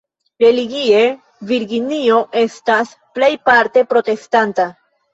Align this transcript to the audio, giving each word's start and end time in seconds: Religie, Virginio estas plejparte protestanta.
Religie, 0.43 1.01
Virginio 1.51 2.23
estas 2.43 2.97
plejparte 3.21 3.89
protestanta. 3.97 4.71